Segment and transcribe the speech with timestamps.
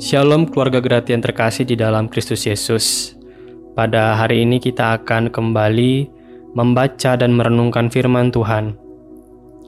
[0.00, 3.12] Shalom keluarga gratia yang terkasih di dalam Kristus Yesus.
[3.76, 6.08] Pada hari ini kita akan kembali
[6.56, 8.80] membaca dan merenungkan firman Tuhan.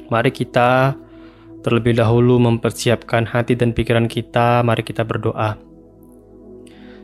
[0.08, 0.96] Mari kita
[1.60, 5.60] terlebih dahulu mempersiapkan hati dan pikiran kita, mari kita berdoa.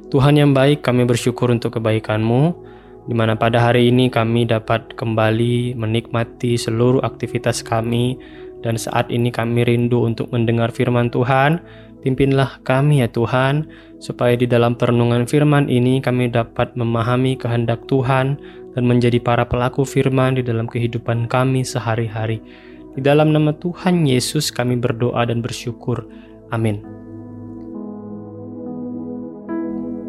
[0.08, 2.56] Tuhan yang baik, kami bersyukur untuk kebaikan-Mu,
[3.04, 8.16] di mana pada hari ini kami dapat kembali menikmati seluruh aktivitas kami,
[8.64, 11.60] dan saat ini kami rindu untuk mendengar firman Tuhan,
[12.08, 13.68] Pimpinlah kami ya Tuhan,
[14.00, 18.40] supaya di dalam perenungan firman ini kami dapat memahami kehendak Tuhan
[18.72, 22.40] dan menjadi para pelaku firman di dalam kehidupan kami sehari-hari.
[22.96, 26.08] Di dalam nama Tuhan Yesus kami berdoa dan bersyukur.
[26.48, 26.80] Amin.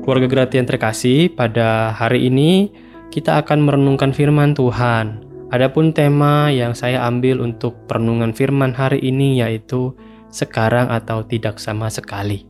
[0.08, 2.72] Keluarga gratia yang terkasih, pada hari ini
[3.12, 5.20] kita akan merenungkan firman Tuhan.
[5.52, 9.92] Adapun tema yang saya ambil untuk perenungan firman hari ini yaitu
[10.30, 12.46] sekarang atau tidak sama sekali.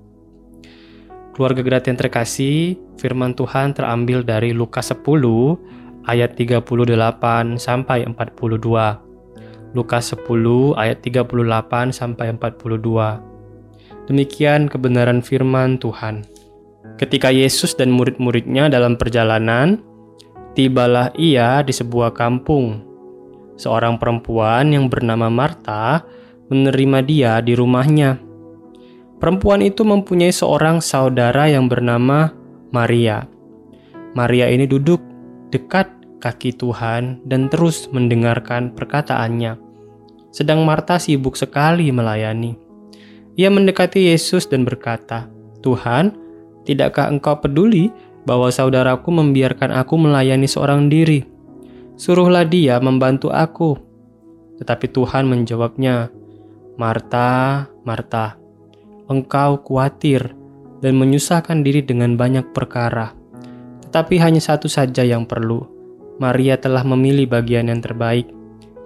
[1.36, 5.08] Keluarga gratis yang terkasih, firman Tuhan terambil dari Lukas 10
[6.04, 9.10] ayat 38 sampai 42.
[9.72, 14.10] Lukas 10 ayat 38 sampai 42.
[14.10, 16.26] Demikian kebenaran firman Tuhan.
[16.98, 19.80] Ketika Yesus dan murid-muridnya dalam perjalanan,
[20.58, 22.84] tibalah ia di sebuah kampung.
[23.56, 26.04] Seorang perempuan yang bernama Marta
[26.50, 28.18] menerima dia di rumahnya.
[29.22, 32.34] Perempuan itu mempunyai seorang saudara yang bernama
[32.74, 33.28] Maria.
[34.18, 35.04] Maria ini duduk
[35.54, 39.60] dekat kaki Tuhan dan terus mendengarkan perkataannya.
[40.30, 42.54] Sedang Marta sibuk sekali melayani.
[43.40, 45.32] Ia mendekati Yesus dan berkata,
[45.64, 46.14] "Tuhan,
[46.68, 47.90] tidakkah Engkau peduli
[48.28, 51.24] bahwa saudaraku membiarkan aku melayani seorang diri?
[51.96, 53.80] Suruhlah dia membantu aku."
[54.60, 56.12] Tetapi Tuhan menjawabnya,
[56.80, 58.40] Marta, Marta,
[59.12, 60.32] engkau khawatir
[60.80, 63.12] dan menyusahkan diri dengan banyak perkara.
[63.84, 65.68] Tetapi hanya satu saja yang perlu.
[66.24, 68.32] Maria telah memilih bagian yang terbaik,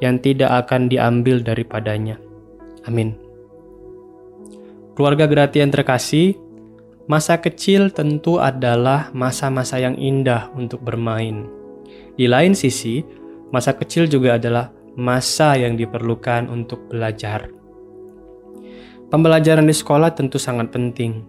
[0.01, 2.17] yang tidak akan diambil daripadanya.
[2.89, 3.13] Amin.
[4.97, 6.33] Keluarga gratia yang terkasih,
[7.05, 11.45] masa kecil tentu adalah masa-masa yang indah untuk bermain.
[12.17, 13.05] Di lain sisi,
[13.53, 17.61] masa kecil juga adalah masa yang diperlukan untuk belajar.
[19.13, 21.21] Pembelajaran di sekolah tentu sangat penting.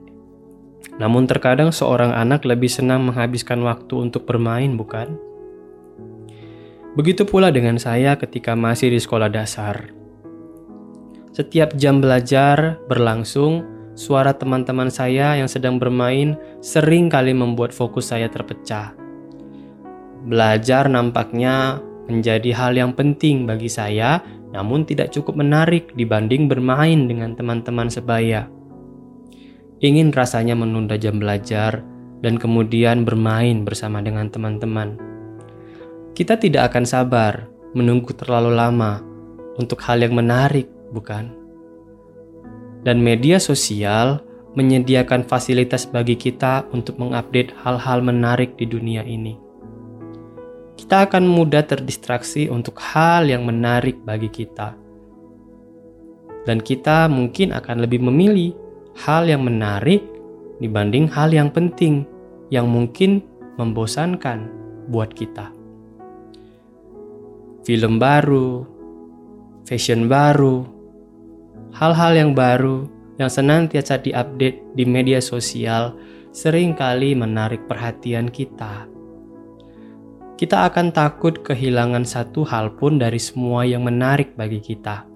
[0.97, 5.13] Namun terkadang seorang anak lebih senang menghabiskan waktu untuk bermain, bukan?
[6.97, 9.93] Begitu pula dengan saya ketika masih di sekolah dasar.
[11.37, 18.33] Setiap jam belajar berlangsung, suara teman-teman saya yang sedang bermain sering kali membuat fokus saya
[18.33, 18.97] terpecah.
[20.25, 24.25] Belajar nampaknya menjadi hal yang penting bagi saya
[24.55, 28.47] namun tidak cukup menarik dibanding bermain dengan teman-teman sebaya.
[29.83, 31.83] Ingin rasanya menunda jam belajar
[32.23, 34.97] dan kemudian bermain bersama dengan teman-teman.
[36.15, 39.03] Kita tidak akan sabar menunggu terlalu lama
[39.59, 41.35] untuk hal yang menarik, bukan?
[42.87, 44.23] Dan media sosial
[44.55, 49.44] menyediakan fasilitas bagi kita untuk mengupdate hal-hal menarik di dunia ini
[50.75, 54.75] kita akan mudah terdistraksi untuk hal yang menarik bagi kita.
[56.45, 58.53] Dan kita mungkin akan lebih memilih
[59.07, 60.05] hal yang menarik
[60.61, 62.05] dibanding hal yang penting
[62.53, 63.25] yang mungkin
[63.57, 64.51] membosankan
[64.93, 65.51] buat kita.
[67.65, 68.69] Film baru,
[69.65, 70.69] fashion baru,
[71.73, 72.85] hal-hal yang baru
[73.17, 75.97] yang senantiasa diupdate di media sosial
[76.35, 78.94] sering kali menarik perhatian kita
[80.35, 85.07] kita akan takut kehilangan satu hal pun dari semua yang menarik bagi kita.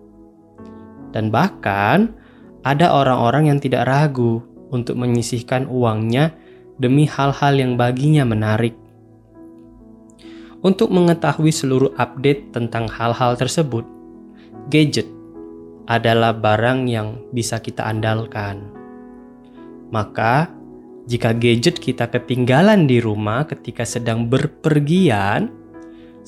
[1.10, 2.14] Dan bahkan
[2.62, 6.36] ada orang-orang yang tidak ragu untuk menyisihkan uangnya
[6.78, 8.78] demi hal-hal yang baginya menarik.
[10.58, 13.86] Untuk mengetahui seluruh update tentang hal-hal tersebut,
[14.70, 15.06] gadget
[15.87, 18.70] adalah barang yang bisa kita andalkan.
[19.88, 20.50] Maka,
[21.08, 25.49] jika gadget kita ketinggalan di rumah ketika sedang berpergian,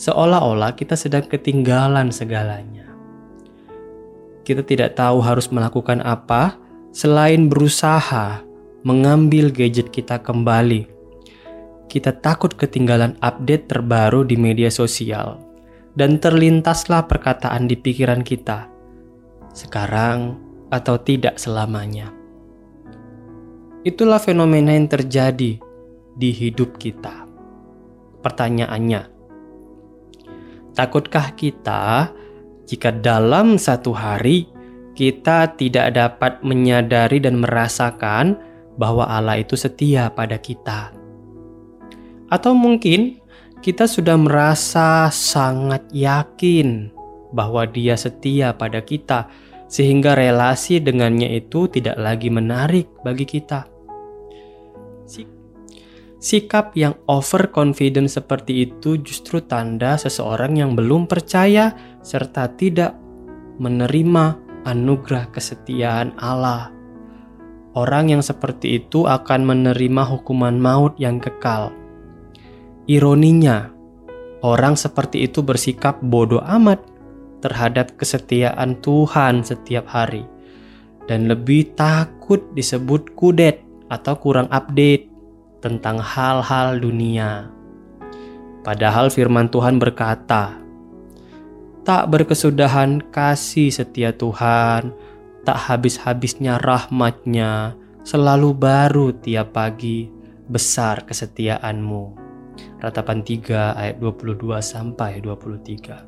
[0.00, 2.88] seolah-olah kita sedang ketinggalan segalanya.
[4.40, 6.56] Kita tidak tahu harus melakukan apa
[6.96, 8.40] selain berusaha
[8.80, 10.88] mengambil gadget kita kembali.
[11.92, 15.44] Kita takut ketinggalan update terbaru di media sosial,
[15.92, 18.64] dan terlintaslah perkataan di pikiran kita,
[19.52, 20.40] sekarang
[20.72, 22.19] atau tidak selamanya.
[23.80, 25.56] Itulah fenomena yang terjadi
[26.12, 27.24] di hidup kita.
[28.20, 29.08] Pertanyaannya,
[30.76, 32.12] takutkah kita
[32.68, 34.52] jika dalam satu hari
[34.92, 38.36] kita tidak dapat menyadari dan merasakan
[38.76, 40.92] bahwa Allah itu setia pada kita.
[42.28, 43.16] Atau mungkin
[43.64, 46.92] kita sudah merasa sangat yakin
[47.32, 49.32] bahwa Dia setia pada kita,
[49.72, 53.69] sehingga relasi dengannya itu tidak lagi menarik bagi kita.
[56.20, 61.72] Sikap yang overconfident seperti itu justru tanda seseorang yang belum percaya
[62.04, 62.92] serta tidak
[63.56, 64.36] menerima
[64.68, 66.76] anugerah kesetiaan Allah.
[67.72, 71.72] Orang yang seperti itu akan menerima hukuman maut yang kekal.
[72.84, 73.72] Ironinya,
[74.44, 76.84] orang seperti itu bersikap bodoh amat
[77.40, 80.28] terhadap kesetiaan Tuhan setiap hari
[81.08, 85.09] dan lebih takut disebut kudet atau kurang update
[85.60, 87.52] tentang hal-hal dunia.
[88.60, 90.56] Padahal firman Tuhan berkata,
[91.84, 94.92] "Tak berkesudahan kasih setia Tuhan,
[95.44, 100.12] tak habis-habisnya rahmatnya, selalu baru tiap pagi,
[100.48, 102.20] besar kesetiaanmu."
[102.80, 106.04] Ratapan 3 ayat 22 sampai 23.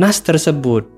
[0.00, 0.88] Nas tersebut,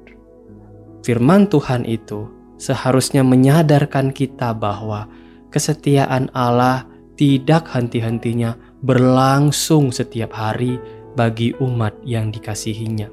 [1.03, 2.31] firman Tuhan itu
[2.63, 5.11] seharusnya menyadarkan kita bahwa
[5.51, 6.92] kesetiaan Allah
[7.23, 10.75] tidak henti-hentinya berlangsung setiap hari
[11.15, 13.07] bagi umat yang dikasihinya.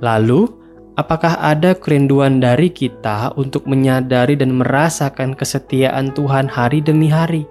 [0.00, 0.48] Lalu,
[0.96, 7.44] apakah ada kerinduan dari kita untuk menyadari dan merasakan kesetiaan Tuhan hari demi hari?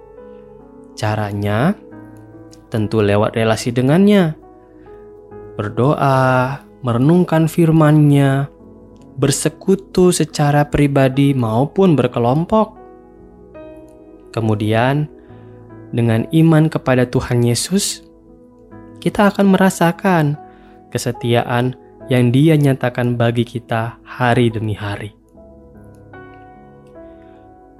[0.98, 1.78] Caranya
[2.74, 4.34] tentu lewat relasi dengannya.
[5.54, 8.50] Berdoa, merenungkan firman-Nya,
[9.14, 12.82] bersekutu secara pribadi maupun berkelompok,
[14.32, 15.11] Kemudian,
[15.92, 18.00] dengan iman kepada Tuhan Yesus,
[18.98, 20.40] kita akan merasakan
[20.88, 21.76] kesetiaan
[22.08, 25.12] yang Dia nyatakan bagi kita hari demi hari.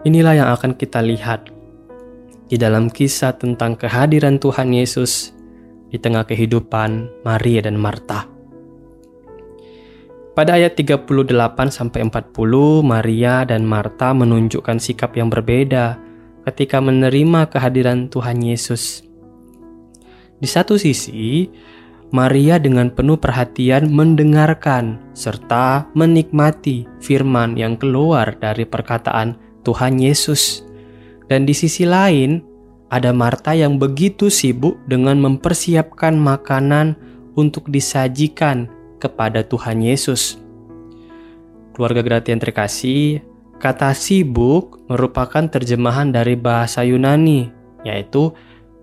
[0.05, 1.49] Inilah yang akan kita lihat
[2.51, 5.31] di dalam kisah tentang kehadiran Tuhan Yesus
[5.89, 8.27] di tengah kehidupan Maria dan Marta.
[10.33, 11.13] Pada ayat 38
[11.69, 16.01] sampai 40, Maria dan Marta menunjukkan sikap yang berbeda
[16.47, 19.07] ketika menerima kehadiran Tuhan Yesus.
[20.43, 21.47] Di satu sisi,
[22.13, 30.67] Maria dengan penuh perhatian mendengarkan serta menikmati firman yang keluar dari perkataan Tuhan Yesus.
[31.31, 32.45] Dan di sisi lain,
[32.93, 36.93] ada Marta yang begitu sibuk dengan mempersiapkan makanan
[37.33, 38.69] untuk disajikan
[39.01, 40.37] kepada Tuhan Yesus.
[41.73, 43.25] Keluarga Gratian terkasih,
[43.63, 47.47] Kata sibuk merupakan terjemahan dari bahasa Yunani,
[47.87, 48.35] yaitu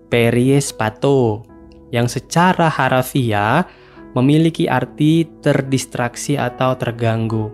[0.08, 1.44] periespato,
[1.92, 3.68] yang secara harafiah
[4.16, 7.52] memiliki arti terdistraksi atau terganggu.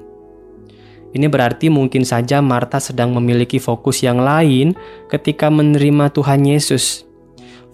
[1.18, 4.78] Ini berarti mungkin saja Marta sedang memiliki fokus yang lain
[5.10, 7.02] ketika menerima Tuhan Yesus.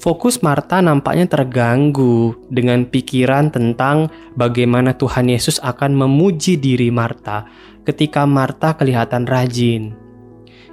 [0.03, 7.47] Fokus Marta nampaknya terganggu dengan pikiran tentang bagaimana Tuhan Yesus akan memuji diri Marta
[7.87, 9.95] ketika Marta kelihatan rajin.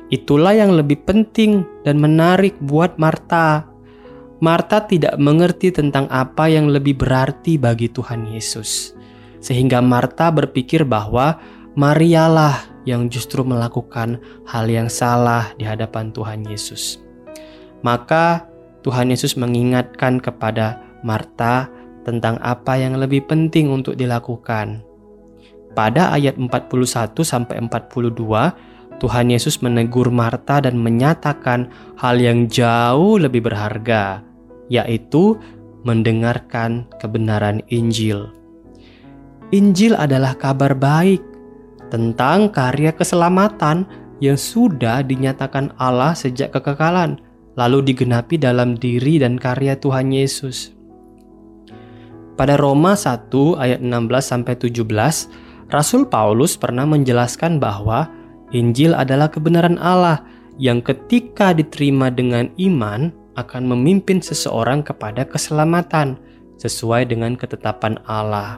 [0.10, 3.70] Itulah yang lebih penting dan menarik buat Marta.
[4.42, 8.96] Marta tidak mengerti tentang apa yang lebih berarti bagi Tuhan Yesus,
[9.44, 11.38] sehingga Marta berpikir bahwa
[11.78, 14.18] Marialah yang justru melakukan
[14.50, 16.98] hal yang salah di hadapan Tuhan Yesus.
[17.86, 18.50] Maka
[18.82, 21.70] Tuhan Yesus mengingatkan kepada Marta
[22.08, 24.82] tentang apa yang lebih penting untuk dilakukan,
[25.78, 33.48] pada ayat 41 sampai 42, Tuhan Yesus menegur Marta dan menyatakan hal yang jauh lebih
[33.48, 34.20] berharga,
[34.68, 35.40] yaitu
[35.88, 38.36] mendengarkan kebenaran Injil.
[39.50, 41.24] Injil adalah kabar baik
[41.90, 43.88] tentang karya keselamatan
[44.22, 47.18] yang sudah dinyatakan Allah sejak kekekalan,
[47.56, 50.76] lalu digenapi dalam diri dan karya Tuhan Yesus.
[52.36, 58.10] Pada Roma 1 ayat 16 sampai 17, Rasul Paulus pernah menjelaskan bahwa
[58.50, 60.26] Injil adalah kebenaran Allah
[60.58, 66.18] yang ketika diterima dengan iman akan memimpin seseorang kepada keselamatan
[66.58, 68.58] sesuai dengan ketetapan Allah.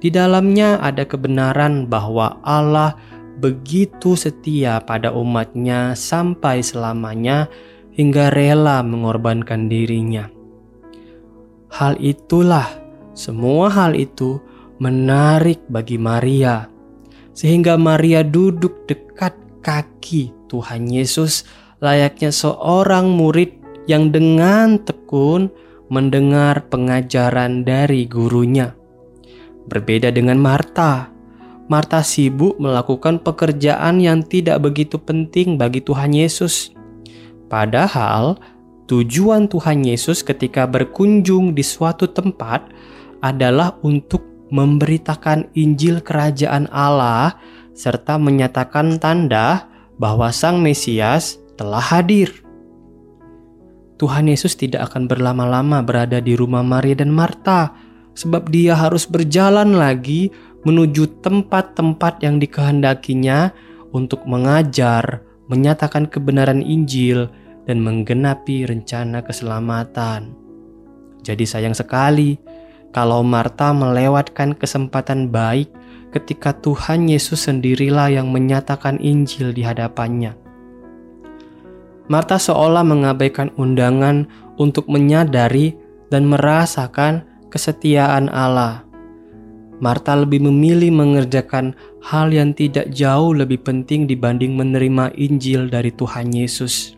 [0.00, 2.96] Di dalamnya ada kebenaran bahwa Allah
[3.36, 7.46] begitu setia pada umatnya sampai selamanya
[7.92, 10.28] hingga rela mengorbankan dirinya.
[11.72, 12.66] Hal itulah,
[13.12, 14.40] semua hal itu
[14.78, 16.68] menarik bagi Maria,
[17.32, 21.44] sehingga Maria duduk dekat kaki Tuhan Yesus,
[21.80, 23.56] layaknya seorang murid
[23.90, 25.48] yang dengan tekun
[25.88, 28.74] mendengar pengajaran dari gurunya.
[29.66, 31.10] Berbeda dengan Marta,
[31.66, 36.70] Marta sibuk melakukan pekerjaan yang tidak begitu penting bagi Tuhan Yesus.
[37.50, 38.38] Padahal,
[38.86, 42.70] tujuan Tuhan Yesus ketika berkunjung di suatu tempat
[43.18, 47.38] adalah untuk memberitakan Injil Kerajaan Allah
[47.76, 49.68] serta menyatakan tanda
[50.00, 52.32] bahwa Sang Mesias telah hadir.
[53.96, 57.72] Tuhan Yesus tidak akan berlama-lama berada di rumah Maria dan Marta,
[58.12, 60.28] sebab Dia harus berjalan lagi
[60.68, 63.56] menuju tempat-tempat yang dikehendakinya
[63.96, 67.32] untuk mengajar, menyatakan kebenaran Injil,
[67.64, 70.36] dan menggenapi rencana keselamatan.
[71.24, 72.36] Jadi, sayang sekali
[72.96, 75.68] kalau Marta melewatkan kesempatan baik
[76.16, 80.32] ketika Tuhan Yesus sendirilah yang menyatakan Injil di hadapannya.
[82.08, 84.24] Marta seolah mengabaikan undangan
[84.56, 85.76] untuk menyadari
[86.08, 88.88] dan merasakan kesetiaan Allah.
[89.76, 96.32] Marta lebih memilih mengerjakan hal yang tidak jauh lebih penting dibanding menerima Injil dari Tuhan
[96.32, 96.96] Yesus.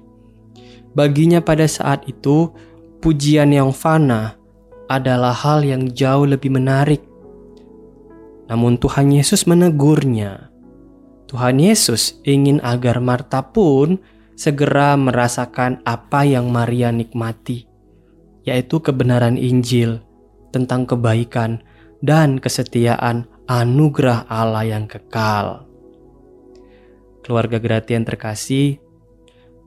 [0.95, 2.55] Baginya, pada saat itu,
[3.03, 4.38] pujian yang fana
[4.89, 7.05] adalah hal yang jauh lebih menarik.
[8.49, 10.49] Namun, Tuhan Yesus menegurnya.
[11.29, 14.01] Tuhan Yesus ingin agar Marta pun
[14.33, 17.69] segera merasakan apa yang Maria nikmati,
[18.49, 20.01] yaitu kebenaran Injil
[20.49, 21.61] tentang kebaikan
[22.01, 25.69] dan kesetiaan anugerah Allah yang kekal.
[27.21, 28.81] Keluarga Gratian terkasih,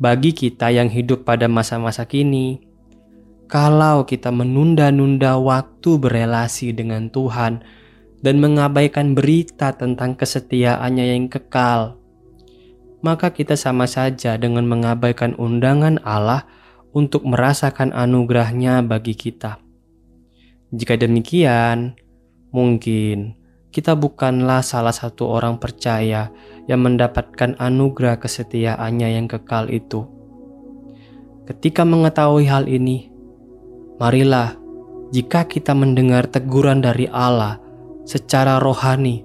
[0.01, 2.70] bagi kita yang hidup pada masa-masa kini,
[3.51, 7.59] kalau kita menunda-nunda waktu berelasi dengan Tuhan
[8.23, 11.99] dan mengabaikan berita tentang kesetiaannya yang kekal,
[13.03, 16.47] maka kita sama saja dengan mengabaikan undangan Allah
[16.95, 19.59] untuk merasakan anugerahnya bagi kita.
[20.71, 21.99] Jika demikian,
[22.51, 23.39] Mungkin
[23.71, 26.35] kita bukanlah salah satu orang percaya
[26.67, 30.03] yang mendapatkan anugerah kesetiaannya yang kekal itu.
[31.47, 33.07] Ketika mengetahui hal ini,
[34.01, 34.57] marilah
[35.13, 37.61] jika kita mendengar teguran dari Allah
[38.01, 39.21] secara rohani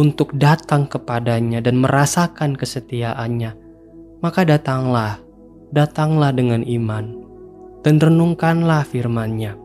[0.00, 3.52] untuk datang kepadanya dan merasakan kesetiaannya,
[4.24, 5.20] maka datanglah,
[5.76, 7.20] datanglah dengan iman
[7.84, 9.60] dan renungkanlah firman-Nya.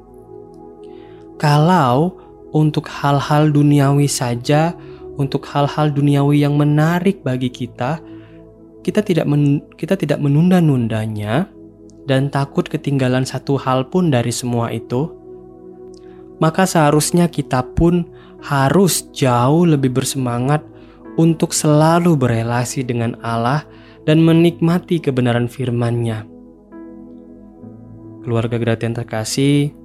[1.39, 2.19] Kalau
[2.51, 4.75] untuk hal-hal duniawi saja,
[5.15, 8.03] untuk hal-hal duniawi yang menarik bagi kita,
[8.83, 11.47] kita tidak men, kita tidak menunda-nundanya
[12.07, 15.11] dan takut ketinggalan satu hal pun dari semua itu,
[16.39, 18.07] maka seharusnya kita pun
[18.41, 20.63] harus jauh lebih bersemangat
[21.19, 23.67] untuk selalu berelasi dengan Allah
[24.07, 26.23] dan menikmati kebenaran firman-Nya.
[28.23, 29.75] Keluarga Gratian terkasih,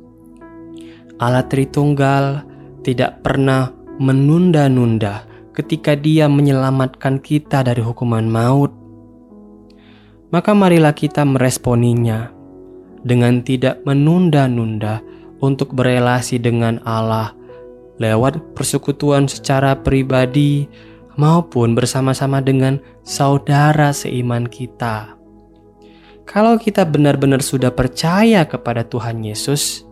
[1.18, 2.46] Allah Tritunggal
[2.86, 8.81] tidak pernah menunda-nunda ketika Dia menyelamatkan kita dari hukuman maut.
[10.32, 12.32] Maka marilah kita meresponinya
[13.04, 15.04] dengan tidak menunda-nunda
[15.44, 17.36] untuk berelasi dengan Allah
[18.00, 20.64] lewat persekutuan secara pribadi
[21.20, 25.20] maupun bersama-sama dengan saudara seiman kita.
[26.24, 29.84] Kalau kita benar-benar sudah percaya kepada Tuhan Yesus,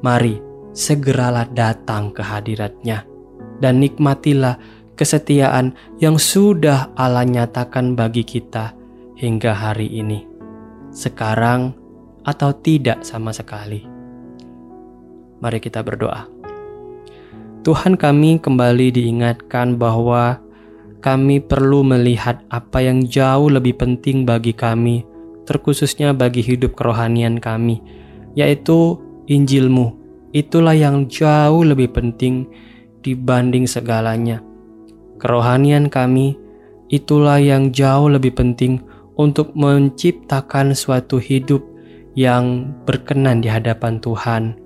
[0.00, 0.40] mari
[0.72, 3.04] segeralah datang ke hadiratnya
[3.60, 4.56] dan nikmatilah
[4.96, 8.85] kesetiaan yang sudah Allah nyatakan bagi kita
[9.16, 10.28] hingga hari ini,
[10.92, 11.72] sekarang
[12.28, 13.80] atau tidak sama sekali.
[15.40, 16.28] Mari kita berdoa.
[17.64, 20.38] Tuhan kami kembali diingatkan bahwa
[21.00, 25.02] kami perlu melihat apa yang jauh lebih penting bagi kami,
[25.48, 27.80] terkhususnya bagi hidup kerohanian kami,
[28.36, 29.90] yaitu Injilmu
[30.30, 32.46] itulah yang jauh lebih penting
[33.02, 34.38] dibanding segalanya.
[35.18, 36.38] Kerohanian kami
[36.86, 38.78] itulah yang jauh lebih penting
[39.16, 41.64] untuk menciptakan suatu hidup
[42.16, 44.56] yang berkenan di hadapan Tuhan.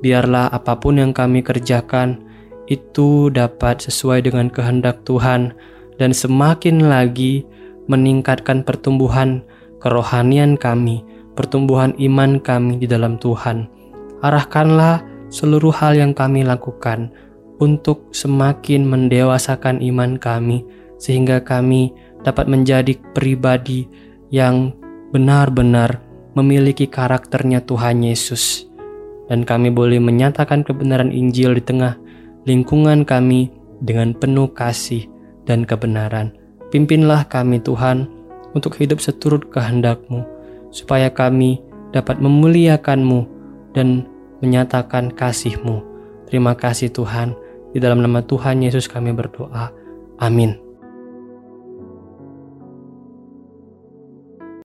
[0.00, 2.22] Biarlah apa pun yang kami kerjakan
[2.70, 5.52] itu dapat sesuai dengan kehendak Tuhan
[5.98, 7.44] dan semakin lagi
[7.90, 9.42] meningkatkan pertumbuhan
[9.82, 11.02] kerohanian kami,
[11.34, 13.80] pertumbuhan iman kami di dalam Tuhan
[14.20, 17.12] arahkanlah seluruh hal yang kami lakukan
[17.60, 20.64] untuk semakin mendewasakan iman kami,
[20.96, 23.88] sehingga kami dapat menjadi pribadi
[24.30, 24.72] yang
[25.10, 26.00] benar-benar
[26.38, 28.70] memiliki karakternya Tuhan Yesus,
[29.26, 31.98] dan kami boleh menyatakan kebenaran Injil di tengah
[32.46, 33.50] lingkungan kami
[33.82, 35.08] dengan penuh kasih
[35.48, 36.30] dan kebenaran.
[36.70, 38.06] Pimpinlah kami, Tuhan,
[38.54, 40.22] untuk hidup seturut kehendak-Mu,
[40.70, 41.58] supaya kami
[41.90, 43.20] dapat memuliakan-Mu
[43.74, 44.06] dan
[44.38, 45.82] menyatakan kasih-Mu.
[46.30, 47.34] Terima kasih Tuhan,
[47.70, 49.70] Di dalam nama Tuhan Yesus kami berdoa.
[50.18, 50.69] Amin.